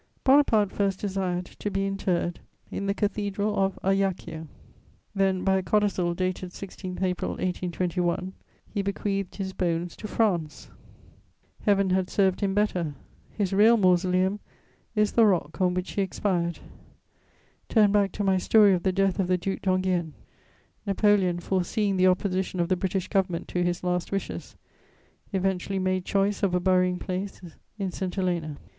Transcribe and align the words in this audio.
* 0.15 0.23
Bonaparte 0.23 0.71
first 0.71 0.99
desired 0.99 1.45
to 1.45 1.69
be 1.69 1.85
interred 1.85 2.39
in 2.71 2.87
the 2.87 2.93
Cathedral 2.95 3.55
of 3.55 3.77
Ajaccio; 3.83 4.47
then, 5.13 5.43
by 5.43 5.57
a 5.57 5.61
codicil 5.61 6.15
dated 6.15 6.53
16 6.53 6.97
April 7.03 7.33
1821, 7.33 8.33
he 8.67 8.81
bequeathed 8.81 9.35
his 9.35 9.53
bones 9.53 9.95
to 9.95 10.07
France: 10.07 10.71
Heaven 11.67 11.91
had 11.91 12.09
served 12.09 12.39
him 12.41 12.55
better; 12.55 12.95
his 13.29 13.53
real 13.53 13.77
mausoleum 13.77 14.39
is 14.95 15.11
the 15.11 15.27
rock 15.27 15.61
on 15.61 15.75
which 15.75 15.91
he 15.91 16.01
expired: 16.01 16.57
turn 17.69 17.91
back 17.91 18.11
to 18.13 18.23
my 18.23 18.39
story 18.39 18.73
of 18.73 18.81
the 18.81 18.91
death 18.91 19.19
of 19.19 19.27
the 19.27 19.37
Duc 19.37 19.59
d'Enghien. 19.61 20.13
Napoleon, 20.87 21.39
foreseeing 21.39 21.97
the 21.97 22.07
opposition 22.07 22.59
of 22.59 22.69
the 22.69 22.75
British 22.75 23.07
Government 23.07 23.47
to 23.49 23.63
his 23.63 23.83
last 23.83 24.11
wishes, 24.11 24.55
eventually 25.31 25.77
made 25.77 26.05
choice 26.05 26.41
of 26.41 26.55
a 26.55 26.59
burying 26.59 26.97
place 26.97 27.39
in 27.77 27.91
St. 27.91 28.15
Helena. 28.15 28.57